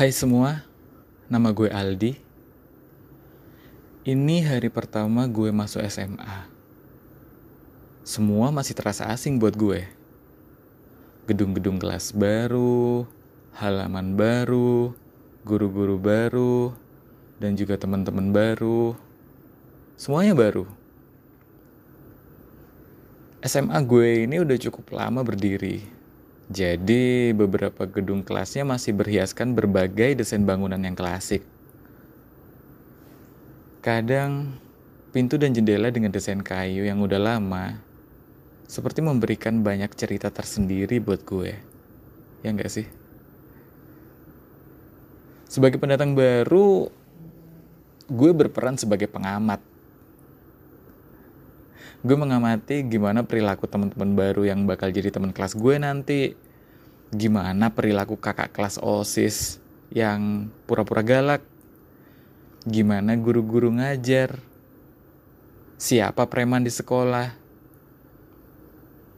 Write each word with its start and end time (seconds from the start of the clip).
Hai 0.00 0.16
semua, 0.16 0.64
nama 1.28 1.52
gue 1.52 1.68
Aldi. 1.68 2.16
Ini 4.08 4.48
hari 4.48 4.72
pertama 4.72 5.28
gue 5.28 5.52
masuk 5.52 5.84
SMA. 5.92 6.48
Semua 8.00 8.48
masih 8.48 8.72
terasa 8.72 9.12
asing 9.12 9.36
buat 9.36 9.52
gue. 9.52 9.84
Gedung-gedung 11.28 11.76
kelas 11.76 12.16
baru, 12.16 13.04
halaman 13.60 14.16
baru, 14.16 14.96
guru-guru 15.44 16.00
baru, 16.00 16.72
dan 17.36 17.52
juga 17.60 17.76
teman-teman 17.76 18.32
baru. 18.32 18.96
Semuanya 20.00 20.32
baru. 20.32 20.64
SMA 23.44 23.76
gue 23.84 24.24
ini 24.24 24.40
udah 24.40 24.56
cukup 24.56 24.96
lama 24.96 25.20
berdiri. 25.20 25.99
Jadi 26.50 27.30
beberapa 27.30 27.86
gedung 27.86 28.26
kelasnya 28.26 28.66
masih 28.66 28.90
berhiaskan 28.90 29.54
berbagai 29.54 30.18
desain 30.18 30.42
bangunan 30.42 30.82
yang 30.82 30.98
klasik. 30.98 31.46
Kadang 33.78 34.58
pintu 35.14 35.38
dan 35.38 35.54
jendela 35.54 35.94
dengan 35.94 36.10
desain 36.10 36.42
kayu 36.42 36.82
yang 36.82 36.98
udah 36.98 37.22
lama 37.22 37.78
seperti 38.66 38.98
memberikan 38.98 39.62
banyak 39.62 39.94
cerita 39.94 40.26
tersendiri 40.26 40.98
buat 40.98 41.22
gue. 41.22 41.54
Ya 42.42 42.50
enggak 42.50 42.74
sih? 42.74 42.86
Sebagai 45.46 45.78
pendatang 45.78 46.18
baru, 46.18 46.90
gue 48.10 48.30
berperan 48.34 48.74
sebagai 48.74 49.06
pengamat 49.06 49.62
gue 52.00 52.16
mengamati 52.16 52.80
gimana 52.88 53.20
perilaku 53.20 53.68
teman-teman 53.68 54.16
baru 54.16 54.48
yang 54.48 54.64
bakal 54.64 54.88
jadi 54.88 55.12
teman 55.12 55.36
kelas 55.36 55.52
gue 55.52 55.76
nanti. 55.76 56.32
Gimana 57.10 57.74
perilaku 57.74 58.16
kakak 58.16 58.54
kelas 58.54 58.80
osis 58.80 59.60
yang 59.92 60.48
pura-pura 60.64 61.04
galak. 61.04 61.42
Gimana 62.64 63.18
guru-guru 63.20 63.68
ngajar. 63.74 64.40
Siapa 65.76 66.24
preman 66.28 66.64
di 66.64 66.72
sekolah. 66.72 67.36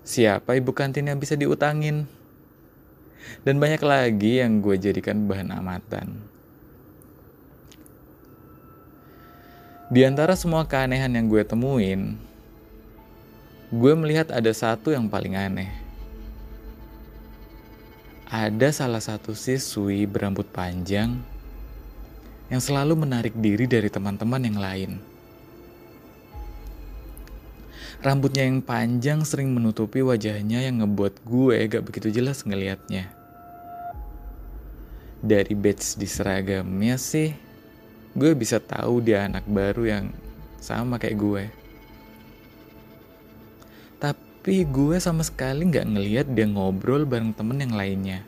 Siapa 0.03 0.59
ibu 0.59 0.75
kantin 0.75 1.07
yang 1.07 1.19
bisa 1.23 1.39
diutangin. 1.39 2.11
Dan 3.47 3.63
banyak 3.63 3.83
lagi 3.87 4.43
yang 4.43 4.59
gue 4.59 4.75
jadikan 4.75 5.31
bahan 5.31 5.55
amatan. 5.55 6.33
Di 9.93 10.09
antara 10.09 10.33
semua 10.35 10.65
keanehan 10.65 11.13
yang 11.13 11.29
gue 11.29 11.45
temuin, 11.45 12.17
gue 13.73 13.97
melihat 13.97 14.29
ada 14.29 14.53
satu 14.53 14.93
yang 14.93 15.09
paling 15.09 15.33
aneh. 15.33 15.73
Ada 18.29 18.69
salah 18.69 19.01
satu 19.01 19.33
siswi 19.33 20.05
berambut 20.05 20.45
panjang 20.53 21.17
yang 22.53 22.61
selalu 22.61 23.01
menarik 23.01 23.33
diri 23.33 23.65
dari 23.65 23.89
teman-teman 23.89 24.45
yang 24.45 24.61
lain. 24.61 24.93
Rambutnya 28.05 28.45
yang 28.45 28.61
panjang 28.61 29.25
sering 29.25 29.49
menutupi 29.57 30.05
wajahnya 30.05 30.69
yang 30.69 30.85
ngebuat 30.85 31.25
gue 31.25 31.57
gak 31.73 31.85
begitu 31.89 32.13
jelas 32.13 32.45
ngelihatnya. 32.45 33.09
Dari 35.25 35.57
badge 35.57 35.97
di 35.97 36.05
seragamnya 36.05 37.01
sih, 37.01 37.33
gue 38.13 38.37
bisa 38.37 38.61
tahu 38.61 39.01
dia 39.01 39.25
anak 39.25 39.49
baru 39.49 39.89
yang 39.89 40.07
sama 40.61 41.01
kayak 41.01 41.17
gue. 41.17 41.62
Tapi 44.43 44.67
gue 44.67 44.99
sama 44.99 45.23
sekali 45.23 45.71
nggak 45.71 45.87
ngeliat 45.87 46.27
dia 46.35 46.51
ngobrol 46.51 47.07
bareng 47.07 47.31
temen 47.31 47.63
yang 47.63 47.79
lainnya. 47.79 48.27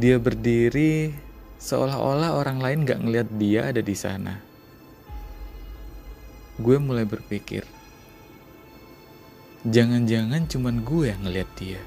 Dia 0.00 0.16
berdiri 0.16 1.12
seolah-olah 1.60 2.32
orang 2.32 2.56
lain 2.56 2.88
nggak 2.88 3.04
ngeliat 3.04 3.28
dia 3.36 3.68
ada 3.68 3.84
di 3.84 3.92
sana. 3.92 4.40
Gue 6.56 6.80
mulai 6.80 7.04
berpikir, 7.04 7.68
jangan-jangan 9.68 10.48
cuman 10.48 10.80
gue 10.80 11.04
yang 11.12 11.20
ngeliat 11.20 11.50
dia. 11.60 11.84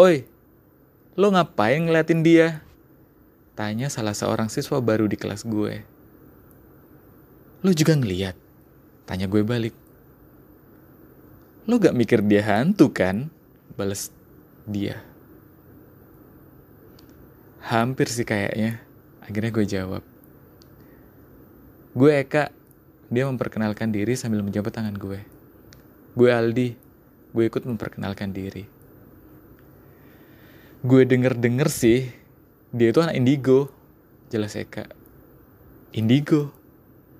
Oi, 0.00 0.24
lo 1.20 1.28
ngapain 1.36 1.84
ngeliatin 1.84 2.24
dia? 2.24 2.64
Tanya 3.52 3.92
salah 3.92 4.16
seorang 4.16 4.48
siswa 4.48 4.80
baru 4.80 5.04
di 5.04 5.20
kelas 5.20 5.44
gue. 5.44 5.84
Lo 7.60 7.68
juga 7.76 7.92
ngeliat? 7.92 8.43
Tanya 9.04 9.28
gue 9.28 9.44
balik. 9.44 9.76
Lo 11.64 11.80
gak 11.80 11.96
mikir 11.96 12.20
dia 12.24 12.44
hantu 12.44 12.92
kan? 12.92 13.28
Bales 13.76 14.12
dia. 14.68 15.00
Hampir 17.64 18.08
sih 18.12 18.28
kayaknya. 18.28 18.80
Akhirnya 19.24 19.50
gue 19.52 19.64
jawab. 19.64 20.02
Gue 21.96 22.20
Eka. 22.20 22.52
Dia 23.08 23.28
memperkenalkan 23.28 23.92
diri 23.92 24.16
sambil 24.16 24.44
menjabat 24.44 24.72
tangan 24.76 24.96
gue. 24.96 25.20
Gue 26.12 26.28
Aldi. 26.32 26.76
Gue 27.32 27.44
ikut 27.48 27.64
memperkenalkan 27.64 28.32
diri. 28.32 28.68
Gue 30.84 31.08
denger-denger 31.08 31.72
sih, 31.72 32.12
dia 32.68 32.92
itu 32.92 33.00
anak 33.00 33.16
indigo. 33.16 33.72
Jelas 34.28 34.52
Eka. 34.52 34.84
Indigo? 35.96 36.52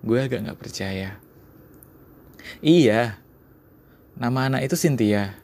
Gue 0.05 0.21
agak 0.21 0.45
gak 0.45 0.61
percaya. 0.61 1.24
Iya, 2.61 3.19
nama 4.17 4.49
anak 4.49 4.69
itu 4.69 4.77
Cynthia. 4.77 5.37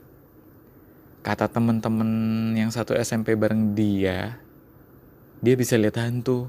Kata 1.21 1.53
temen-temen 1.53 2.11
yang 2.56 2.72
satu 2.72 2.97
SMP 2.97 3.37
bareng 3.37 3.77
dia, 3.77 4.41
dia 5.41 5.55
bisa 5.56 5.77
lihat 5.77 6.00
hantu. 6.00 6.49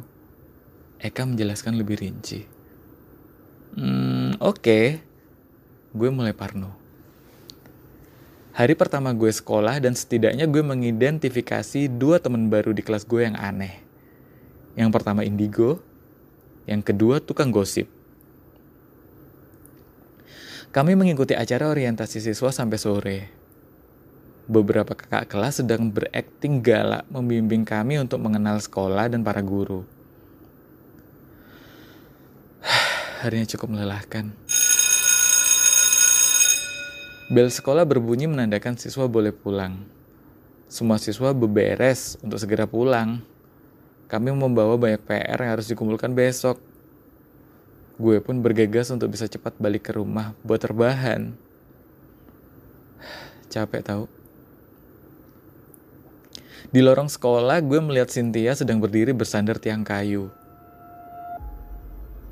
Eka 1.02 1.26
menjelaskan 1.26 1.76
lebih 1.76 2.00
rinci. 2.00 2.46
Hmm, 3.76 4.38
oke. 4.38 4.62
Okay. 4.62 4.86
Gue 5.92 6.08
mulai 6.08 6.32
parno. 6.32 6.72
Hari 8.52 8.76
pertama 8.76 9.12
gue 9.16 9.32
sekolah 9.32 9.80
dan 9.80 9.96
setidaknya 9.96 10.48
gue 10.48 10.64
mengidentifikasi 10.64 11.88
dua 11.92 12.20
temen 12.20 12.52
baru 12.52 12.76
di 12.76 12.84
kelas 12.84 13.08
gue 13.08 13.28
yang 13.28 13.36
aneh. 13.36 13.80
Yang 14.76 14.92
pertama 14.92 15.24
indigo, 15.28 15.84
yang 16.68 16.80
kedua 16.80 17.20
tukang 17.20 17.52
gosip. 17.52 17.88
Kami 20.72 20.96
mengikuti 20.96 21.36
acara 21.36 21.68
orientasi 21.68 22.24
siswa 22.24 22.48
sampai 22.48 22.80
sore. 22.80 23.20
Beberapa 24.48 24.96
kakak 24.96 25.28
kelas 25.28 25.60
sedang 25.60 25.92
berakting 25.92 26.64
galak 26.64 27.04
membimbing 27.12 27.68
kami 27.68 28.00
untuk 28.00 28.24
mengenal 28.24 28.56
sekolah 28.56 29.12
dan 29.12 29.20
para 29.20 29.44
guru. 29.44 29.84
Harinya 33.20 33.52
cukup 33.52 33.68
melelahkan. 33.76 34.32
Bel 37.28 37.52
sekolah 37.52 37.84
berbunyi 37.84 38.32
menandakan 38.32 38.80
siswa 38.80 39.12
boleh 39.12 39.36
pulang. 39.36 39.76
Semua 40.72 40.96
siswa 41.04 41.36
beberes 41.36 42.16
untuk 42.24 42.40
segera 42.40 42.64
pulang. 42.64 43.20
Kami 44.08 44.32
membawa 44.32 44.80
banyak 44.80 45.04
PR 45.04 45.36
yang 45.36 45.52
harus 45.60 45.68
dikumpulkan 45.68 46.16
besok. 46.16 46.71
Gue 48.02 48.18
pun 48.18 48.42
bergegas 48.42 48.90
untuk 48.90 49.14
bisa 49.14 49.30
cepat 49.30 49.54
balik 49.62 49.86
ke 49.86 49.92
rumah 49.94 50.34
buat 50.42 50.58
terbahan. 50.58 51.38
Capek 53.54 53.86
tau. 53.86 54.10
Di 56.74 56.82
lorong 56.82 57.12
sekolah, 57.12 57.62
gue 57.62 57.78
melihat 57.78 58.10
Cynthia 58.10 58.58
sedang 58.58 58.82
berdiri 58.82 59.14
bersandar 59.14 59.62
tiang 59.62 59.86
kayu. 59.86 60.34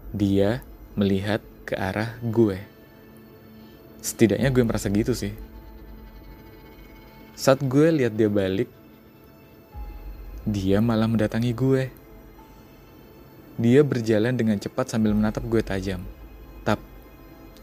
Dia 0.10 0.66
melihat 0.98 1.44
ke 1.70 1.78
arah 1.78 2.18
gue. 2.26 2.58
Setidaknya 4.02 4.50
gue 4.50 4.64
merasa 4.66 4.90
gitu 4.90 5.14
sih. 5.14 5.38
Saat 7.38 7.62
gue 7.62 7.94
lihat 7.94 8.18
dia 8.18 8.26
balik, 8.26 8.74
dia 10.50 10.82
malah 10.82 11.06
mendatangi 11.06 11.54
gue. 11.54 11.99
Dia 13.60 13.84
berjalan 13.84 14.40
dengan 14.40 14.56
cepat 14.56 14.88
sambil 14.88 15.12
menatap 15.12 15.44
gue 15.44 15.60
tajam. 15.60 16.00
Tap, 16.64 16.80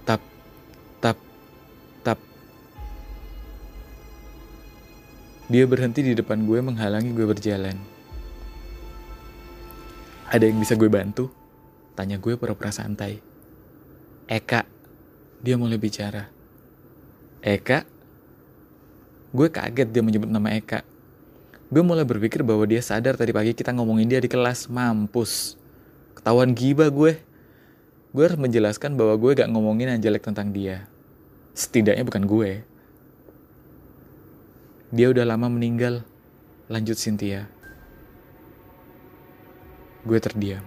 tap, 0.04 0.20
tap, 1.00 1.16
tap. 2.04 2.20
Dia 5.48 5.64
berhenti 5.64 6.04
di 6.04 6.12
depan 6.12 6.44
gue 6.44 6.60
menghalangi 6.60 7.16
gue 7.16 7.25
berjalan. 7.25 7.81
Ada 10.28 10.44
yang 10.44 10.60
bisa 10.60 10.76
gue 10.76 10.84
bantu? 10.84 11.32
Tanya 11.96 12.20
gue 12.20 12.37
pura-pura 12.37 12.69
santai. 12.69 13.16
Eka, 14.28 14.69
dia 15.40 15.56
mulai 15.56 15.81
bicara. 15.81 16.28
Eka? 17.40 17.88
Gue 19.32 19.49
kaget 19.49 19.88
dia 19.88 20.04
menyebut 20.04 20.28
nama 20.28 20.52
Eka. 20.52 20.84
Gue 21.72 21.81
mulai 21.81 22.04
berpikir 22.04 22.44
bahwa 22.44 22.69
dia 22.69 22.84
sadar 22.84 23.16
tadi 23.16 23.32
pagi 23.32 23.56
kita 23.56 23.72
ngomongin 23.72 24.12
dia 24.12 24.20
di 24.20 24.28
kelas. 24.28 24.69
Mampus 24.69 25.64
ketahuan 26.16 26.56
gibah 26.56 26.88
gue. 26.88 27.20
Gue 28.16 28.22
harus 28.24 28.40
menjelaskan 28.40 28.96
bahwa 28.96 29.14
gue 29.20 29.30
gak 29.36 29.52
ngomongin 29.52 29.92
yang 29.92 30.00
jelek 30.00 30.24
tentang 30.24 30.50
dia. 30.50 30.88
Setidaknya 31.52 32.02
bukan 32.08 32.24
gue. 32.24 32.64
Dia 34.90 35.12
udah 35.12 35.28
lama 35.28 35.52
meninggal. 35.52 36.00
Lanjut 36.72 36.96
Cynthia. 36.96 37.46
Gue 40.08 40.16
terdiam. 40.16 40.64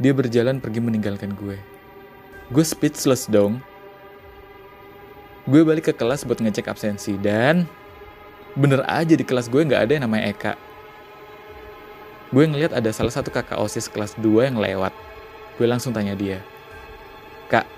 Dia 0.00 0.16
berjalan 0.16 0.58
pergi 0.58 0.80
meninggalkan 0.80 1.36
gue. 1.36 1.60
Gue 2.48 2.64
speechless 2.64 3.28
dong. 3.28 3.60
Gue 5.44 5.62
balik 5.66 5.90
ke 5.90 5.94
kelas 5.94 6.22
buat 6.24 6.38
ngecek 6.38 6.70
absensi 6.70 7.18
dan 7.18 7.66
bener 8.54 8.86
aja 8.86 9.16
di 9.16 9.24
kelas 9.26 9.50
gue 9.50 9.62
nggak 9.64 9.82
ada 9.88 9.92
yang 9.98 10.04
namanya 10.06 10.30
Eka. 10.30 10.54
Gue 12.32 12.48
ngeliat 12.48 12.72
ada 12.72 12.88
salah 12.96 13.12
satu 13.12 13.28
kakak 13.28 13.60
OSIS 13.60 13.92
kelas 13.92 14.16
2 14.16 14.48
yang 14.48 14.56
lewat. 14.56 14.96
Gue 15.60 15.68
langsung 15.68 15.92
tanya 15.92 16.16
dia, 16.16 16.40
Kak, 17.52 17.68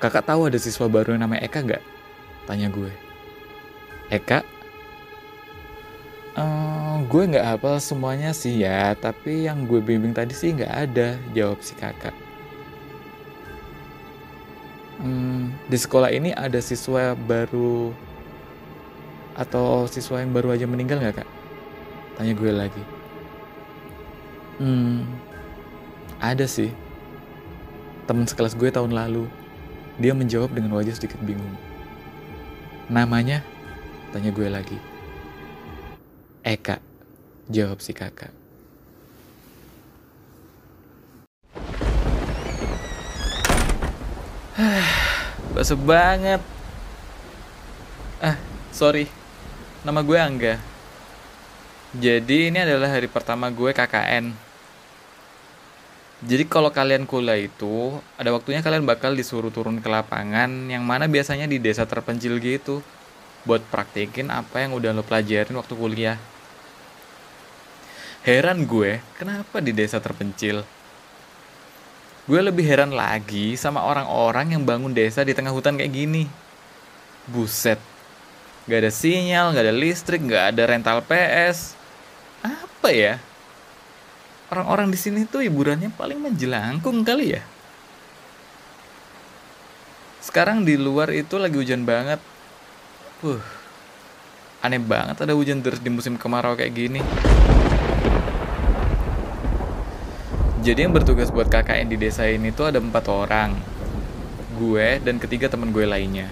kakak 0.00 0.24
tahu 0.24 0.48
ada 0.48 0.56
siswa 0.56 0.88
baru 0.88 1.12
yang 1.12 1.28
namanya 1.28 1.44
Eka 1.44 1.60
nggak? 1.60 1.84
Tanya 2.48 2.72
gue. 2.72 2.88
Eka? 4.08 4.40
Uh, 6.40 7.04
gue 7.04 7.22
nggak 7.36 7.44
hafal 7.44 7.76
semuanya 7.84 8.32
sih 8.32 8.64
ya, 8.64 8.96
tapi 8.96 9.44
yang 9.44 9.68
gue 9.68 9.84
bimbing 9.84 10.16
tadi 10.16 10.32
sih 10.32 10.56
nggak 10.56 10.72
ada, 10.72 11.20
jawab 11.36 11.60
si 11.60 11.76
kakak. 11.76 12.16
Hmm, 15.04 15.52
di 15.68 15.76
sekolah 15.76 16.08
ini 16.12 16.32
ada 16.32 16.64
siswa 16.64 17.12
baru 17.12 17.92
atau 19.36 19.84
siswa 19.88 20.24
yang 20.24 20.32
baru 20.32 20.56
aja 20.56 20.64
meninggal 20.64 20.96
nggak 21.00 21.24
kak? 21.24 21.39
Tanya 22.18 22.32
gue 22.34 22.50
lagi. 22.50 22.82
Hmm, 24.60 25.08
ada 26.20 26.44
sih. 26.44 26.68
Temen 28.04 28.28
sekelas 28.28 28.58
gue 28.58 28.68
tahun 28.68 28.92
lalu. 28.92 29.24
Dia 30.00 30.12
menjawab 30.16 30.52
dengan 30.52 30.76
wajah 30.76 30.96
sedikit 30.96 31.20
bingung. 31.20 31.56
Namanya? 32.90 33.44
Tanya 34.10 34.34
gue 34.34 34.48
lagi. 34.50 34.78
Eka, 36.42 36.80
jawab 37.48 37.78
si 37.84 37.92
kakak. 37.92 38.32
Basah 45.54 45.78
banget. 45.78 46.40
Ah, 48.20 48.36
sorry. 48.74 49.08
Nama 49.80 50.04
gue 50.04 50.18
Angga. 50.20 50.69
Jadi 51.90 52.54
ini 52.54 52.62
adalah 52.62 52.86
hari 52.86 53.10
pertama 53.10 53.50
gue 53.50 53.74
KKN. 53.74 54.30
Jadi 56.22 56.46
kalau 56.46 56.70
kalian 56.70 57.02
kuliah 57.02 57.34
itu, 57.34 57.98
ada 58.14 58.30
waktunya 58.30 58.62
kalian 58.62 58.86
bakal 58.86 59.10
disuruh 59.10 59.50
turun 59.50 59.82
ke 59.82 59.90
lapangan 59.90 60.70
yang 60.70 60.86
mana 60.86 61.10
biasanya 61.10 61.50
di 61.50 61.58
desa 61.58 61.82
terpencil 61.90 62.38
gitu 62.38 62.78
buat 63.42 63.58
praktekin 63.74 64.30
apa 64.30 64.62
yang 64.62 64.78
udah 64.78 64.94
lo 64.94 65.02
pelajarin 65.02 65.58
waktu 65.58 65.74
kuliah. 65.74 66.14
Heran 68.22 68.70
gue, 68.70 69.02
kenapa 69.18 69.58
di 69.58 69.74
desa 69.74 69.98
terpencil? 69.98 70.62
Gue 72.30 72.38
lebih 72.38 72.70
heran 72.70 72.94
lagi 72.94 73.58
sama 73.58 73.82
orang-orang 73.82 74.54
yang 74.54 74.62
bangun 74.62 74.94
desa 74.94 75.26
di 75.26 75.34
tengah 75.34 75.50
hutan 75.50 75.74
kayak 75.74 75.90
gini. 75.90 76.30
Buset, 77.26 77.82
gak 78.70 78.86
ada 78.86 78.92
sinyal, 78.94 79.50
gak 79.50 79.66
ada 79.66 79.74
listrik, 79.74 80.22
gak 80.22 80.54
ada 80.54 80.62
rental 80.70 81.02
PS. 81.02 81.79
Apa 82.40 82.88
ya? 82.92 83.20
Orang-orang 84.50 84.90
di 84.90 84.98
sini 84.98 85.28
tuh 85.28 85.46
hiburannya 85.46 85.94
paling 85.94 86.18
menjelangkung 86.18 87.06
kali 87.06 87.38
ya. 87.38 87.42
Sekarang 90.18 90.66
di 90.66 90.74
luar 90.74 91.12
itu 91.14 91.38
lagi 91.38 91.54
hujan 91.54 91.86
banget. 91.86 92.18
Uh, 93.20 93.40
aneh 94.64 94.80
banget 94.80 95.16
ada 95.20 95.32
hujan 95.36 95.60
terus 95.64 95.80
di 95.80 95.88
musim 95.92 96.16
kemarau 96.16 96.56
kayak 96.56 96.72
gini. 96.72 97.00
Jadi 100.60 100.84
yang 100.84 100.92
bertugas 100.92 101.32
buat 101.32 101.48
KKN 101.48 101.88
di 101.88 101.96
desa 101.96 102.28
ini 102.28 102.52
tuh 102.52 102.68
ada 102.68 102.82
empat 102.82 103.08
orang. 103.08 103.56
Gue 104.60 105.00
dan 105.00 105.16
ketiga 105.16 105.48
teman 105.48 105.72
gue 105.72 105.88
lainnya. 105.88 106.28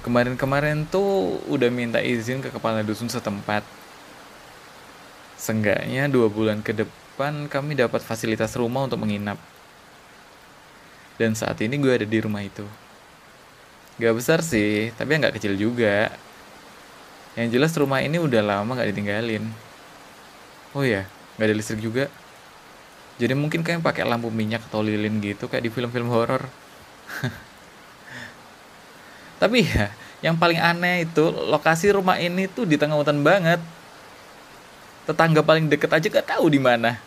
Kemarin-kemarin 0.00 0.88
tuh 0.88 1.42
udah 1.52 1.68
minta 1.68 2.00
izin 2.00 2.40
ke 2.40 2.48
kepala 2.48 2.80
dusun 2.80 3.12
setempat 3.12 3.66
Seenggaknya 5.36 6.08
dua 6.08 6.32
bulan 6.32 6.64
ke 6.64 6.72
depan 6.72 7.44
kami 7.52 7.76
dapat 7.76 8.00
fasilitas 8.00 8.56
rumah 8.56 8.88
untuk 8.88 9.04
menginap. 9.04 9.36
Dan 11.20 11.36
saat 11.36 11.60
ini 11.60 11.76
gue 11.76 11.92
ada 11.92 12.08
di 12.08 12.18
rumah 12.20 12.40
itu. 12.44 12.64
Gak 13.96 14.16
besar 14.16 14.40
sih, 14.44 14.92
tapi 14.96 15.16
nggak 15.16 15.36
kecil 15.36 15.56
juga. 15.56 16.12
Yang 17.36 17.48
jelas 17.56 17.72
rumah 17.76 18.00
ini 18.00 18.16
udah 18.16 18.40
lama 18.40 18.76
gak 18.76 18.92
ditinggalin. 18.92 19.44
Oh 20.72 20.84
ya, 20.84 21.08
gak 21.36 21.46
ada 21.48 21.56
listrik 21.56 21.84
juga. 21.84 22.08
Jadi 23.16 23.32
mungkin 23.32 23.64
kayak 23.64 23.80
pakai 23.80 24.04
lampu 24.04 24.28
minyak 24.28 24.64
atau 24.68 24.84
lilin 24.84 25.20
gitu 25.24 25.48
kayak 25.48 25.64
di 25.64 25.70
film-film 25.72 26.08
horor. 26.12 26.44
Tapi 29.40 29.64
ya, 29.64 29.92
yang 30.24 30.36
paling 30.36 30.60
aneh 30.60 31.08
itu 31.08 31.28
lokasi 31.28 31.92
rumah 31.92 32.16
ini 32.20 32.48
tuh 32.48 32.68
di 32.68 32.80
tengah 32.80 32.96
hutan 32.96 33.20
banget 33.20 33.60
tetangga 35.06 35.40
paling 35.40 35.70
deket 35.70 35.88
aja 35.94 36.06
gak 36.10 36.36
tahu 36.36 36.50
di 36.50 36.58
mana. 36.58 36.98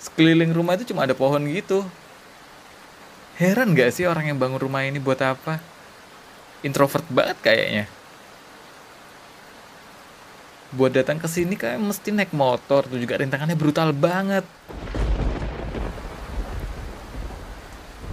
Sekeliling 0.00 0.56
rumah 0.56 0.80
itu 0.80 0.88
cuma 0.90 1.04
ada 1.04 1.12
pohon 1.12 1.44
gitu. 1.44 1.84
Heran 3.36 3.76
gak 3.76 3.92
sih 3.92 4.08
orang 4.08 4.32
yang 4.32 4.40
bangun 4.40 4.56
rumah 4.56 4.88
ini 4.88 4.96
buat 4.96 5.20
apa? 5.20 5.60
Introvert 6.64 7.04
banget 7.12 7.36
kayaknya. 7.44 7.84
Buat 10.72 10.96
datang 10.96 11.20
ke 11.20 11.28
sini 11.28 11.52
kayak 11.60 11.76
mesti 11.76 12.16
naik 12.16 12.32
motor 12.32 12.88
tuh 12.88 12.96
juga 12.96 13.20
rintangannya 13.20 13.60
brutal 13.60 13.92
banget. 13.92 14.44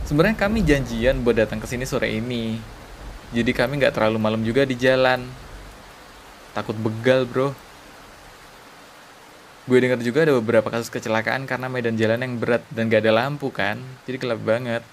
Sebenarnya 0.08 0.40
kami 0.40 0.64
janjian 0.64 1.24
buat 1.24 1.36
datang 1.40 1.64
ke 1.64 1.68
sini 1.68 1.88
sore 1.88 2.12
ini. 2.12 2.60
Jadi 3.32 3.52
kami 3.52 3.80
nggak 3.80 3.96
terlalu 3.96 4.18
malam 4.20 4.44
juga 4.44 4.64
di 4.64 4.76
jalan. 4.76 5.24
Takut 6.56 6.76
begal 6.80 7.28
bro 7.28 7.67
gue 9.68 9.78
dengar 9.84 10.00
juga 10.00 10.24
ada 10.24 10.34
beberapa 10.40 10.72
kasus 10.72 10.88
kecelakaan 10.88 11.44
karena 11.44 11.68
medan 11.68 12.00
jalan 12.00 12.24
yang 12.24 12.40
berat 12.40 12.64
dan 12.72 12.88
gak 12.88 13.04
ada 13.04 13.12
lampu 13.12 13.52
kan? 13.52 13.76
Jadi 14.08 14.16
gelap 14.16 14.40
banget. 14.40 14.84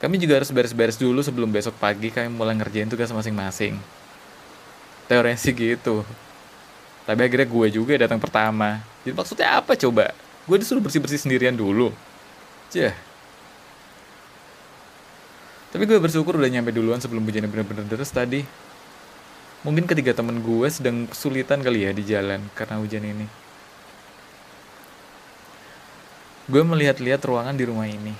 Kami 0.00 0.16
juga 0.16 0.40
harus 0.40 0.48
beres-beres 0.48 0.96
dulu 0.96 1.20
sebelum 1.20 1.52
besok 1.52 1.76
pagi 1.76 2.08
kami 2.08 2.32
mulai 2.32 2.56
ngerjain 2.56 2.88
tugas 2.88 3.12
masing-masing. 3.12 3.76
Teorinya 5.04 5.36
sih 5.36 5.52
gitu. 5.52 6.00
Tapi 7.04 7.20
akhirnya 7.28 7.44
gue 7.44 7.66
juga 7.68 7.92
datang 8.00 8.16
pertama. 8.16 8.80
Jadi 9.04 9.12
maksudnya 9.12 9.60
apa 9.60 9.76
coba? 9.76 10.16
Gue 10.48 10.56
disuruh 10.56 10.80
bersih-bersih 10.80 11.20
sendirian 11.20 11.52
dulu. 11.52 11.92
Cih. 12.72 12.90
tapi 15.74 15.90
gue 15.90 15.98
bersyukur 15.98 16.38
udah 16.38 16.46
nyampe 16.46 16.70
duluan 16.70 17.02
sebelum 17.02 17.26
hujannya 17.26 17.50
bener-bener 17.50 17.82
deras 17.90 18.14
tadi 18.14 18.46
Mungkin 19.64 19.88
ketiga 19.88 20.12
temen 20.12 20.44
gue 20.44 20.68
sedang 20.68 21.08
kesulitan 21.08 21.64
kali 21.64 21.88
ya 21.88 21.96
di 21.96 22.04
jalan 22.04 22.52
karena 22.52 22.76
hujan 22.84 23.00
ini. 23.00 23.24
Gue 26.44 26.60
melihat-lihat 26.60 27.24
ruangan 27.24 27.56
di 27.56 27.64
rumah 27.64 27.88
ini. 27.88 28.12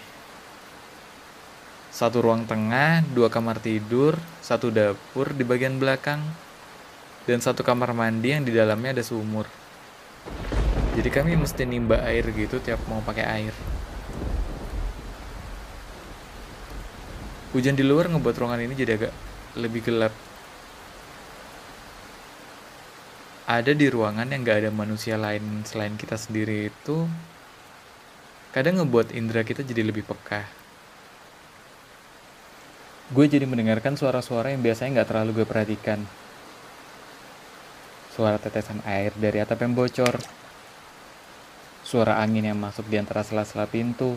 Satu 1.93 2.25
ruang 2.25 2.49
tengah, 2.49 3.05
dua 3.13 3.29
kamar 3.29 3.61
tidur, 3.61 4.17
satu 4.41 4.73
dapur 4.73 5.37
di 5.37 5.45
bagian 5.45 5.77
belakang, 5.77 6.25
dan 7.29 7.45
satu 7.45 7.61
kamar 7.61 7.93
mandi 7.93 8.33
yang 8.33 8.49
di 8.49 8.57
dalamnya 8.57 8.97
ada 8.97 9.05
sumur. 9.05 9.45
Jadi 10.97 11.13
kami 11.13 11.37
mesti 11.37 11.69
nimba 11.69 12.01
air 12.09 12.25
gitu 12.33 12.57
tiap 12.57 12.81
mau 12.89 13.05
pakai 13.05 13.29
air. 13.29 13.55
Hujan 17.53 17.77
di 17.77 17.85
luar 17.85 18.09
ngebuat 18.09 18.33
ruangan 18.33 18.65
ini 18.65 18.73
jadi 18.73 18.97
agak 18.97 19.13
lebih 19.61 19.85
gelap 19.85 20.34
ada 23.45 23.77
di 23.77 23.93
ruangan 23.93 24.25
yang 24.33 24.41
gak 24.41 24.65
ada 24.65 24.73
manusia 24.73 25.21
lain 25.21 25.69
selain 25.69 26.01
kita 26.01 26.17
sendiri 26.17 26.73
itu 26.73 27.05
kadang 28.57 28.81
ngebuat 28.81 29.13
indera 29.13 29.45
kita 29.45 29.61
jadi 29.61 29.85
lebih 29.85 30.01
peka. 30.09 30.49
Gue 33.13 33.29
jadi 33.29 33.45
mendengarkan 33.45 34.01
suara-suara 34.01 34.49
yang 34.49 34.65
biasanya 34.65 35.05
gak 35.05 35.13
terlalu 35.13 35.45
gue 35.45 35.47
perhatikan. 35.47 36.01
Suara 38.17 38.41
tetesan 38.41 38.81
air 38.89 39.13
dari 39.13 39.45
atap 39.45 39.61
yang 39.61 39.77
bocor. 39.77 40.17
Suara 41.85 42.17
angin 42.25 42.49
yang 42.49 42.57
masuk 42.57 42.89
di 42.89 42.97
antara 42.97 43.21
sela-sela 43.21 43.69
pintu. 43.69 44.17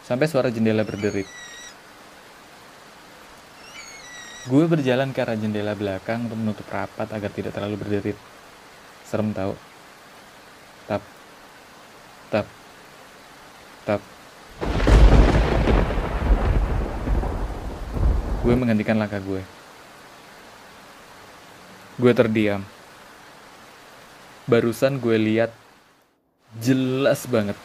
Sampai 0.00 0.32
suara 0.32 0.48
jendela 0.48 0.80
berderit. 0.80 1.28
Gue 4.46 4.62
berjalan 4.70 5.10
ke 5.10 5.26
arah 5.26 5.34
jendela 5.34 5.74
belakang 5.74 6.30
untuk 6.30 6.38
menutup 6.38 6.70
rapat 6.70 7.10
agar 7.10 7.34
tidak 7.34 7.50
terlalu 7.50 7.82
berderit. 7.82 8.18
Serem 9.02 9.34
tau. 9.34 9.58
Tap. 10.86 11.02
Tap. 12.30 12.46
Tap. 13.82 13.98
Gue 18.46 18.54
menghentikan 18.54 18.94
langkah 19.02 19.18
gue. 19.18 19.42
Gue 21.98 22.12
terdiam. 22.14 22.62
Barusan 24.46 25.02
gue 25.02 25.18
lihat 25.18 25.50
jelas 26.62 27.26
banget 27.26 27.58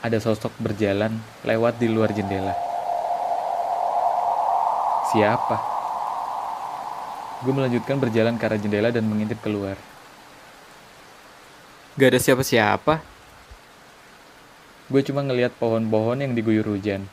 ada 0.00 0.16
sosok 0.16 0.56
berjalan 0.56 1.20
lewat 1.44 1.76
di 1.76 1.92
luar 1.92 2.16
jendela. 2.16 2.69
Siapa? 5.10 5.56
Gue 7.42 7.50
melanjutkan 7.50 7.98
berjalan 7.98 8.38
ke 8.38 8.46
arah 8.46 8.60
jendela 8.60 8.94
dan 8.94 9.10
mengintip 9.10 9.42
keluar. 9.42 9.74
Gak 11.98 12.14
ada 12.14 12.20
siapa-siapa. 12.22 13.02
Gue 14.86 15.02
cuma 15.02 15.26
ngeliat 15.26 15.50
pohon-pohon 15.58 16.22
yang 16.22 16.30
diguyur 16.36 16.62
hujan. 16.62 17.10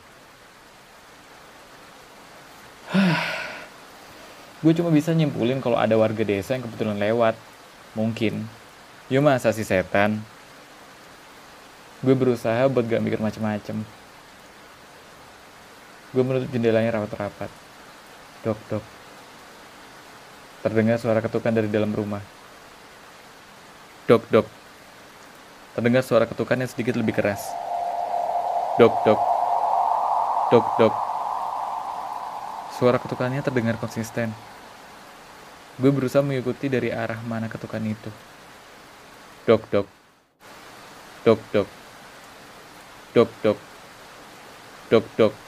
gue 4.62 4.72
cuma 4.78 4.94
bisa 4.94 5.10
nyimpulin 5.10 5.58
kalau 5.58 5.80
ada 5.80 5.98
warga 5.98 6.22
desa 6.22 6.54
yang 6.54 6.62
kebetulan 6.70 7.02
lewat. 7.02 7.34
Mungkin. 7.98 8.46
Yo 9.10 9.18
masa 9.24 9.50
si 9.50 9.66
setan? 9.66 10.22
Gue 11.98 12.14
berusaha 12.14 12.70
buat 12.70 12.86
gak 12.86 13.02
mikir 13.02 13.18
macem-macem. 13.18 13.82
Gue 16.14 16.22
menutup 16.22 16.52
jendelanya 16.54 16.94
rapat-rapat. 16.94 17.67
Dok, 18.46 18.58
dok. 18.70 18.84
Terdengar 20.62 20.98
suara 21.02 21.18
ketukan 21.18 21.50
dari 21.50 21.66
dalam 21.66 21.90
rumah. 21.90 22.22
Dok, 24.06 24.22
dok. 24.30 24.46
Terdengar 25.74 26.02
suara 26.06 26.26
ketukan 26.26 26.58
yang 26.58 26.70
sedikit 26.70 26.94
lebih 26.94 27.18
keras. 27.18 27.42
Dok, 28.78 28.94
dok. 29.02 29.20
Dok, 30.54 30.66
dok. 30.78 30.94
Suara 32.78 33.02
ketukannya 33.02 33.42
terdengar 33.42 33.74
konsisten. 33.82 34.30
Gue 35.78 35.90
berusaha 35.90 36.22
mengikuti 36.22 36.70
dari 36.70 36.94
arah 36.94 37.18
mana 37.26 37.50
ketukan 37.50 37.82
itu. 37.82 38.10
Dok, 39.46 39.62
dok. 39.70 39.86
Dok, 41.26 41.40
dok. 41.50 41.68
Dok, 43.14 43.30
dok. 43.42 43.58
Dok, 44.90 45.06
dok. 45.18 45.47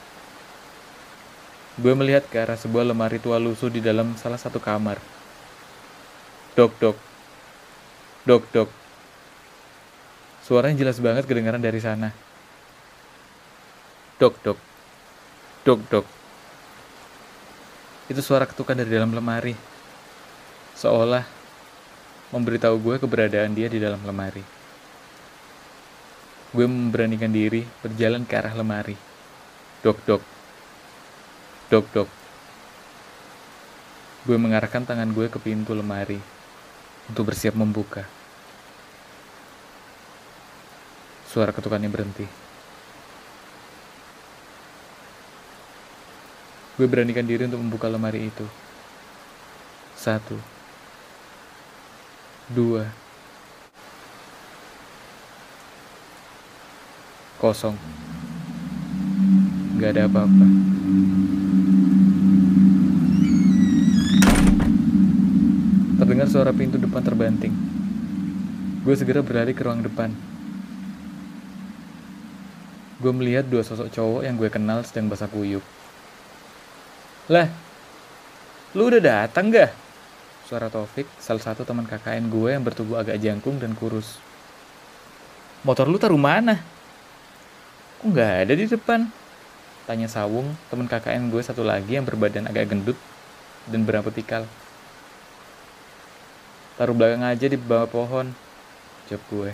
Gue 1.79 1.95
melihat 1.95 2.27
ke 2.27 2.35
arah 2.35 2.59
sebuah 2.59 2.83
lemari 2.83 3.15
tua 3.15 3.39
lusuh 3.39 3.71
di 3.71 3.79
dalam 3.79 4.19
salah 4.19 4.35
satu 4.35 4.59
kamar. 4.59 4.99
Dok, 6.51 6.71
dok. 6.83 6.97
Dok, 8.27 8.43
dok. 8.51 8.69
Suaranya 10.43 10.83
jelas 10.83 10.99
banget 10.99 11.23
kedengaran 11.23 11.63
dari 11.63 11.79
sana. 11.79 12.11
Dok, 14.19 14.35
dok. 14.43 14.59
Dok, 15.63 15.79
dok. 15.87 16.05
Itu 18.11 18.19
suara 18.19 18.43
ketukan 18.43 18.75
dari 18.75 18.91
dalam 18.91 19.15
lemari. 19.15 19.55
Seolah 20.75 21.23
memberitahu 22.35 22.75
gue 22.83 22.95
keberadaan 22.99 23.55
dia 23.55 23.71
di 23.71 23.79
dalam 23.79 24.03
lemari. 24.03 24.43
Gue 26.51 26.67
memberanikan 26.67 27.31
diri 27.31 27.63
berjalan 27.79 28.27
ke 28.27 28.35
arah 28.35 28.51
lemari. 28.59 28.99
Dok, 29.79 29.99
dok. 30.03 30.40
Dok, 31.71 31.87
dok. 31.95 32.09
Gue 34.27 34.35
mengarahkan 34.35 34.83
tangan 34.83 35.07
gue 35.15 35.31
ke 35.31 35.39
pintu 35.39 35.71
lemari 35.71 36.19
untuk 37.07 37.31
bersiap 37.31 37.55
membuka. 37.55 38.03
Suara 41.31 41.55
ketukannya 41.55 41.87
berhenti. 41.87 42.27
Gue 46.75 46.91
beranikan 46.91 47.23
diri 47.23 47.47
untuk 47.47 47.63
membuka 47.63 47.87
lemari 47.87 48.27
itu. 48.27 48.43
Satu. 49.95 50.35
Dua. 52.51 52.83
Kosong. 57.39 58.10
Gak 59.79 59.89
ada 59.95 60.09
apa-apa. 60.09 60.45
Terdengar 66.01 66.27
suara 66.27 66.51
pintu 66.51 66.81
depan 66.81 67.05
terbanting. 67.05 67.53
Gue 68.81 68.97
segera 68.97 69.21
berlari 69.21 69.53
ke 69.53 69.61
ruang 69.61 69.85
depan. 69.85 70.09
Gue 72.97 73.13
melihat 73.13 73.45
dua 73.45 73.61
sosok 73.61 73.93
cowok 73.93 74.21
yang 74.25 74.35
gue 74.35 74.49
kenal 74.49 74.81
sedang 74.81 75.07
basah 75.07 75.29
kuyup. 75.29 75.61
Lah, 77.29 77.47
lu 78.73 78.89
udah 78.89 79.01
datang 79.01 79.53
gak? 79.53 79.71
Suara 80.49 80.67
Taufik, 80.67 81.07
salah 81.21 81.39
satu 81.39 81.63
teman 81.63 81.87
KKN 81.87 82.27
gue 82.27 82.49
yang 82.51 82.65
bertubuh 82.65 82.99
agak 82.99 83.21
jangkung 83.21 83.55
dan 83.61 83.71
kurus. 83.77 84.19
Motor 85.61 85.85
lu 85.85 86.01
taruh 86.01 86.17
mana? 86.17 86.57
Kok 88.01 88.09
nggak 88.09 88.31
ada 88.43 88.53
di 88.57 88.65
depan? 88.65 89.20
Tanya 89.91 90.07
Sawung, 90.07 90.55
teman 90.71 90.87
KKN 90.87 91.27
gue 91.27 91.43
satu 91.43 91.67
lagi 91.67 91.99
yang 91.99 92.07
berbadan 92.07 92.47
agak 92.47 92.71
gendut 92.71 92.95
dan 93.67 93.83
berambut 93.83 94.15
ikal. 94.15 94.47
Taruh 96.79 96.95
belakang 96.95 97.27
aja 97.27 97.43
di 97.51 97.59
bawah 97.59 97.91
pohon. 97.91 98.31
Jawab 99.11 99.19
gue. 99.27 99.51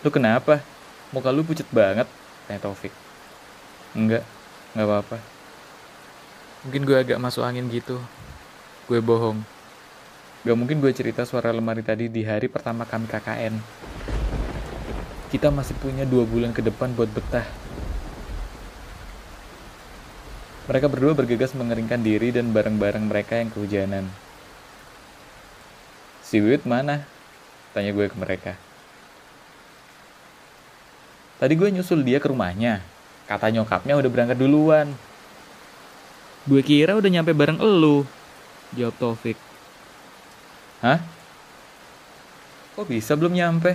Lu 0.00 0.08
kenapa? 0.08 0.64
Muka 1.12 1.28
lu 1.28 1.44
pucat 1.44 1.68
banget, 1.68 2.08
tanya 2.48 2.64
Taufik. 2.64 2.88
Enggak, 3.92 4.24
nggak 4.72 4.86
apa-apa. 4.88 5.20
Mungkin 6.64 6.80
gue 6.88 6.96
agak 7.04 7.20
masuk 7.20 7.44
angin 7.44 7.68
gitu. 7.68 8.00
Gue 8.88 9.04
bohong. 9.04 9.44
Gak 10.40 10.56
mungkin 10.56 10.80
gue 10.80 10.96
cerita 10.96 11.28
suara 11.28 11.52
lemari 11.52 11.84
tadi 11.84 12.08
di 12.08 12.24
hari 12.24 12.48
pertama 12.48 12.88
kami 12.88 13.04
KKN. 13.12 13.60
Kita 15.28 15.52
masih 15.52 15.76
punya 15.76 16.08
dua 16.08 16.24
bulan 16.24 16.56
ke 16.56 16.64
depan 16.64 16.96
buat 16.96 17.12
betah. 17.12 17.44
Mereka 20.70 20.86
berdua 20.86 21.18
bergegas 21.18 21.50
mengeringkan 21.58 21.98
diri 21.98 22.30
dan 22.30 22.54
barang-barang 22.54 23.02
mereka 23.02 23.34
yang 23.34 23.50
kehujanan. 23.50 24.06
Si 26.22 26.38
Wiwit 26.38 26.62
mana? 26.62 27.02
Tanya 27.74 27.90
gue 27.90 28.06
ke 28.06 28.14
mereka. 28.14 28.54
Tadi 31.42 31.58
gue 31.58 31.74
nyusul 31.74 32.06
dia 32.06 32.22
ke 32.22 32.30
rumahnya. 32.30 32.86
Kata 33.26 33.50
nyokapnya 33.50 33.98
udah 33.98 34.10
berangkat 34.14 34.38
duluan. 34.38 34.94
Gue 36.46 36.62
kira 36.62 36.94
udah 36.94 37.10
nyampe 37.10 37.34
bareng 37.34 37.58
elu. 37.58 38.06
Jawab 38.78 38.94
Taufik. 38.94 39.34
Hah? 40.86 41.02
Kok 42.78 42.86
bisa 42.86 43.18
belum 43.18 43.34
nyampe? 43.34 43.74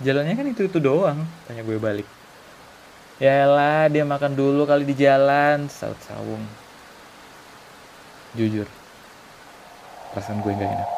Jalannya 0.00 0.32
kan 0.40 0.48
itu-itu 0.56 0.80
doang. 0.80 1.20
Tanya 1.44 1.60
gue 1.60 1.76
balik. 1.76 2.17
Yalah, 3.18 3.90
dia 3.90 4.06
makan 4.06 4.38
dulu 4.38 4.62
kali 4.62 4.86
di 4.86 4.94
jalan. 4.94 5.66
Saut 5.66 5.98
sawung. 6.06 6.42
Jujur. 8.38 8.70
Perasaan 10.14 10.38
gue 10.38 10.54
gak 10.54 10.70
enak. 10.70 10.90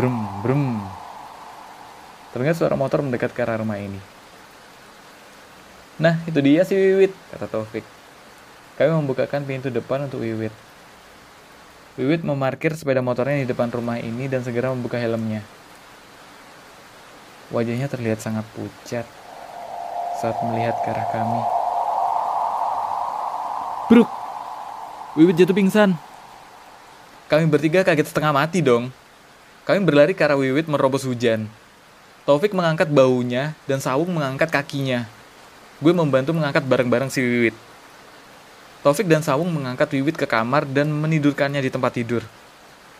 Brum, 0.00 0.16
brum. 0.40 0.64
Terdengar 2.32 2.56
suara 2.56 2.76
motor 2.76 3.04
mendekat 3.04 3.36
ke 3.36 3.40
arah 3.44 3.60
rumah 3.60 3.76
ini. 3.76 4.00
Nah, 5.96 6.20
itu 6.28 6.36
dia 6.44 6.64
si 6.68 6.76
Wiwit, 6.76 7.12
kata 7.32 7.48
Taufik. 7.48 7.84
Kami 8.76 8.92
membukakan 8.92 9.48
pintu 9.48 9.72
depan 9.72 10.04
untuk 10.04 10.20
Wiwit. 10.20 10.52
Wiwit 11.96 12.20
memarkir 12.20 12.76
sepeda 12.76 13.00
motornya 13.00 13.40
di 13.40 13.48
depan 13.48 13.72
rumah 13.72 13.96
ini 13.96 14.28
dan 14.28 14.44
segera 14.44 14.68
membuka 14.68 15.00
helmnya. 15.00 15.40
Wajahnya 17.54 17.86
terlihat 17.86 18.18
sangat 18.18 18.42
pucat 18.58 19.06
saat 20.18 20.36
melihat 20.42 20.74
ke 20.82 20.88
arah 20.90 21.06
kami. 21.12 21.42
Bruk! 23.86 24.10
Wiwit 25.14 25.36
jatuh 25.38 25.54
pingsan. 25.54 25.94
Kami 27.30 27.46
bertiga 27.46 27.86
kaget 27.86 28.10
setengah 28.10 28.34
mati 28.34 28.64
dong. 28.64 28.90
Kami 29.62 29.78
berlari 29.82 30.14
ke 30.14 30.26
arah 30.26 30.34
Wiwit 30.34 30.66
merobos 30.66 31.06
hujan. 31.06 31.46
Taufik 32.26 32.50
mengangkat 32.50 32.90
baunya 32.90 33.54
dan 33.70 33.78
Sawung 33.78 34.10
mengangkat 34.10 34.50
kakinya. 34.50 35.06
Gue 35.78 35.94
membantu 35.94 36.34
mengangkat 36.34 36.66
barang-barang 36.66 37.14
si 37.14 37.22
Wiwit. 37.22 37.54
Taufik 38.82 39.06
dan 39.06 39.22
Sawung 39.22 39.54
mengangkat 39.54 39.86
Wiwit 39.94 40.18
ke 40.18 40.26
kamar 40.26 40.66
dan 40.66 40.90
menidurkannya 40.90 41.62
di 41.62 41.70
tempat 41.70 41.94
tidur. 41.94 42.26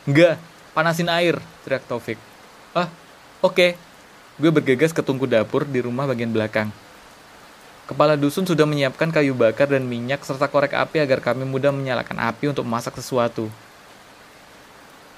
Enggak, 0.06 0.38
panasin 0.70 1.10
air, 1.10 1.42
teriak 1.66 1.82
Taufik. 1.90 2.18
Ah, 2.70 2.86
oke. 3.42 3.54
Okay. 3.54 3.85
Gue 4.36 4.52
bergegas 4.52 4.92
ke 4.92 5.00
tungku 5.00 5.24
dapur 5.24 5.64
di 5.64 5.80
rumah 5.80 6.04
bagian 6.04 6.28
belakang. 6.28 6.68
Kepala 7.88 8.20
dusun 8.20 8.44
sudah 8.44 8.68
menyiapkan 8.68 9.08
kayu 9.08 9.32
bakar 9.32 9.70
dan 9.70 9.88
minyak 9.88 10.20
serta 10.28 10.44
korek 10.44 10.76
api 10.76 11.00
agar 11.00 11.24
kami 11.24 11.48
mudah 11.48 11.72
menyalakan 11.72 12.20
api 12.20 12.52
untuk 12.52 12.68
memasak 12.68 12.98
sesuatu. 13.00 13.48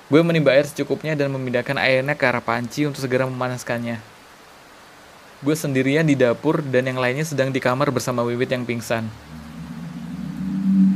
Gue 0.06 0.22
menimba 0.22 0.54
air 0.54 0.70
secukupnya 0.70 1.18
dan 1.18 1.34
memindahkan 1.34 1.74
airnya 1.82 2.14
ke 2.14 2.24
arah 2.30 2.44
panci 2.44 2.86
untuk 2.86 3.02
segera 3.02 3.26
memanaskannya. 3.26 3.98
Gue 5.42 5.54
sendirian 5.58 6.06
di 6.06 6.14
dapur 6.14 6.62
dan 6.62 6.86
yang 6.86 7.02
lainnya 7.02 7.26
sedang 7.26 7.50
di 7.50 7.58
kamar 7.58 7.90
bersama 7.90 8.22
Wiwit 8.22 8.54
yang 8.54 8.62
pingsan. 8.62 9.10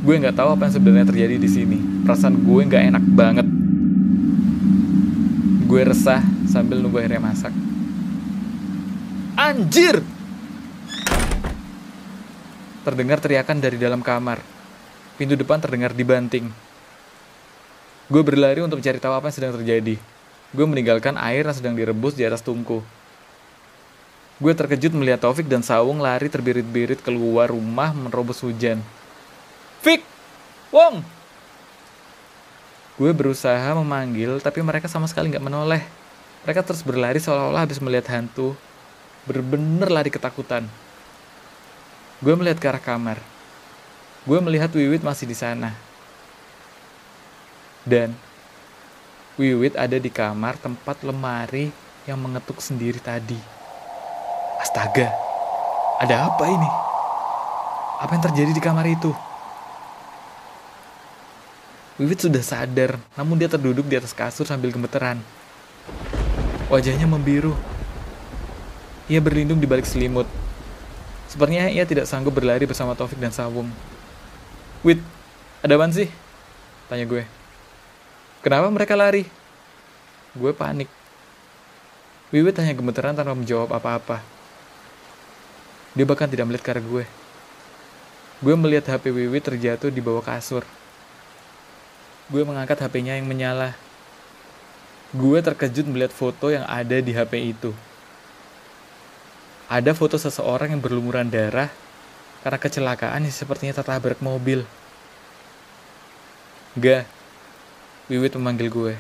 Gue 0.07 0.15
nggak 0.23 0.39
tahu 0.39 0.55
apa 0.55 0.71
yang 0.71 0.75
sebenarnya 0.79 1.07
terjadi 1.11 1.37
di 1.43 1.51
sini. 1.51 1.79
Perasaan 2.07 2.39
gue 2.39 2.61
nggak 2.71 2.85
enak 2.95 3.05
banget. 3.19 3.47
Gue 5.67 5.83
resah 5.89 6.23
sambil 6.47 6.79
nunggu 6.79 7.03
akhirnya 7.03 7.19
masak. 7.19 7.72
Anjir! 9.43 9.99
Terdengar 12.87 13.19
teriakan 13.19 13.59
dari 13.59 13.75
dalam 13.75 13.99
kamar. 13.99 14.39
Pintu 15.19 15.35
depan 15.35 15.59
terdengar 15.59 15.91
dibanting. 15.91 16.47
Gue 18.07 18.23
berlari 18.23 18.63
untuk 18.63 18.79
mencari 18.79 19.03
tahu 19.03 19.19
apa 19.19 19.27
yang 19.27 19.35
sedang 19.35 19.53
terjadi. 19.59 19.99
Gue 20.55 20.67
meninggalkan 20.71 21.19
air 21.19 21.43
yang 21.43 21.59
sedang 21.59 21.75
direbus 21.75 22.15
di 22.15 22.23
atas 22.23 22.39
tungku. 22.39 22.87
Gue 24.39 24.55
terkejut 24.55 24.95
melihat 24.95 25.27
Taufik 25.27 25.51
dan 25.51 25.67
Sawung 25.67 25.99
lari 25.99 26.31
terbirit-birit 26.31 27.03
keluar 27.03 27.51
rumah 27.51 27.91
menerobos 27.91 28.47
hujan. 28.47 28.79
Fik! 29.83 30.07
Wong! 30.71 31.03
Gue 32.95 33.11
berusaha 33.11 33.75
memanggil, 33.75 34.39
tapi 34.39 34.63
mereka 34.63 34.87
sama 34.87 35.11
sekali 35.11 35.35
nggak 35.35 35.43
menoleh. 35.43 35.83
Mereka 36.47 36.63
terus 36.63 36.87
berlari 36.87 37.19
seolah-olah 37.19 37.67
habis 37.67 37.83
melihat 37.83 38.07
hantu. 38.15 38.55
Bener-bener 39.23 39.87
lari 39.87 40.11
ketakutan. 40.11 40.67
Gue 42.19 42.35
melihat 42.35 42.59
ke 42.59 42.67
arah 42.67 42.83
kamar. 42.83 43.19
Gue 44.27 44.39
melihat 44.39 44.71
Wiwit 44.75 45.03
masih 45.03 45.27
di 45.27 45.35
sana. 45.35 45.75
Dan 47.83 48.15
Wiwit 49.35 49.75
ada 49.75 49.99
di 49.99 50.11
kamar 50.11 50.59
tempat 50.59 51.03
lemari 51.07 51.71
yang 52.07 52.19
mengetuk 52.19 52.59
sendiri 52.59 52.99
tadi. 52.99 53.39
Astaga, 54.63 55.11
ada 55.99 56.31
apa 56.31 56.45
ini? 56.47 56.71
Apa 58.03 58.11
yang 58.19 58.25
terjadi 58.27 58.51
di 58.55 58.63
kamar 58.63 58.87
itu? 58.87 59.11
Wiwit 61.99 62.27
sudah 62.27 62.43
sadar, 62.43 62.99
namun 63.15 63.39
dia 63.39 63.47
terduduk 63.47 63.87
di 63.87 63.95
atas 63.95 64.11
kasur 64.11 64.43
sambil 64.43 64.75
gemeteran. 64.75 65.23
Wajahnya 66.67 67.07
membiru. 67.07 67.55
Ia 69.11 69.19
berlindung 69.19 69.59
di 69.59 69.67
balik 69.67 69.87
selimut. 69.87 70.27
Sepertinya 71.27 71.67
ia 71.73 71.83
tidak 71.89 72.05
sanggup 72.05 72.37
berlari 72.37 72.69
bersama 72.69 72.93
Taufik 72.93 73.19
dan 73.19 73.33
Sawung. 73.33 73.67
Wit, 74.85 75.01
ada 75.65 75.79
apa 75.79 75.89
sih? 75.91 76.11
Tanya 76.91 77.09
gue. 77.09 77.25
Kenapa 78.43 78.67
mereka 78.69 78.99
lari? 78.99 79.25
Gue 80.35 80.51
panik. 80.51 80.91
Wiwit 82.33 82.57
hanya 82.59 82.73
gemeteran 82.73 83.13
tanpa 83.13 83.37
menjawab 83.37 83.71
apa-apa. 83.77 84.25
Dia 85.93 86.09
bahkan 86.09 86.25
tidak 86.27 86.49
melihat 86.49 86.65
ke 86.65 86.71
arah 86.73 86.85
gue. 86.85 87.05
Gue 88.41 88.55
melihat 88.57 88.89
HP 88.89 89.13
Wiwi 89.13 89.39
terjatuh 89.39 89.93
di 89.93 90.01
bawah 90.01 90.25
kasur. 90.25 90.65
Gue 92.33 92.43
mengangkat 92.43 92.81
HP-nya 92.81 93.21
yang 93.21 93.29
menyala. 93.29 93.77
Gue 95.13 95.45
terkejut 95.45 95.85
melihat 95.85 96.11
foto 96.11 96.49
yang 96.49 96.65
ada 96.65 96.99
di 96.99 97.13
HP 97.13 97.53
itu. 97.53 97.77
Ada 99.73 99.97
foto 99.97 100.21
seseorang 100.21 100.77
yang 100.77 100.85
berlumuran 100.85 101.33
darah 101.33 101.73
karena 102.45 102.61
kecelakaan 102.61 103.25
yang 103.25 103.33
sepertinya 103.33 103.73
tertabrak 103.73 104.21
mobil. 104.21 104.69
Gak, 106.77 107.09
Wiwit 108.13 108.37
memanggil 108.37 108.69
gue. 108.69 108.95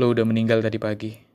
Lo 0.00 0.16
udah 0.16 0.24
meninggal 0.24 0.64
tadi 0.64 0.80
pagi. 0.80 1.31